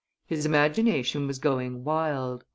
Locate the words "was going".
1.27-1.83